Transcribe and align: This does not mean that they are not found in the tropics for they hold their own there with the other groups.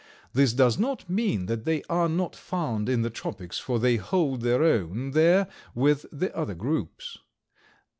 This 0.33 0.53
does 0.53 0.79
not 0.79 1.07
mean 1.11 1.45
that 1.45 1.63
they 1.65 1.83
are 1.83 2.09
not 2.09 2.35
found 2.35 2.89
in 2.89 3.03
the 3.03 3.11
tropics 3.11 3.59
for 3.59 3.77
they 3.77 3.97
hold 3.97 4.41
their 4.41 4.63
own 4.63 5.11
there 5.11 5.47
with 5.75 6.07
the 6.11 6.35
other 6.35 6.55
groups. 6.55 7.19